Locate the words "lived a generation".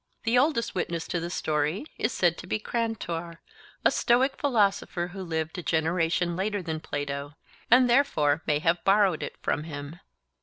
5.21-6.35